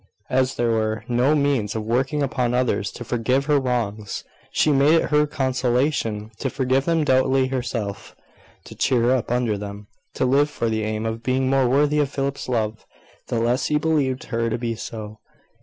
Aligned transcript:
As 0.31 0.55
there 0.55 0.71
were 0.71 1.05
no 1.07 1.35
means 1.35 1.75
of 1.75 1.83
working 1.85 2.23
upon 2.23 2.55
others 2.55 2.89
to 2.93 3.03
forgive 3.03 3.45
her 3.45 3.59
wrongs, 3.59 4.23
she 4.51 4.71
made 4.71 4.95
it 4.95 5.09
her 5.11 5.27
consolation 5.27 6.31
to 6.39 6.49
forgive 6.49 6.85
them 6.85 7.03
doubly 7.03 7.49
herself; 7.49 8.15
to 8.63 8.73
cheer 8.73 9.11
up 9.15 9.29
under 9.31 9.59
them; 9.59 9.85
to 10.15 10.25
live 10.25 10.49
for 10.49 10.69
the 10.69 10.81
aim 10.83 11.05
of 11.05 11.21
being 11.21 11.51
more 11.51 11.67
worthy 11.69 11.99
of 11.99 12.09
Philip's 12.09 12.49
love, 12.49 12.83
the 13.27 13.39
less 13.39 13.67
he 13.67 13.77
believed 13.77 14.23
her 14.23 14.49
to 14.49 14.57
be 14.57 14.73
so. 14.73 15.19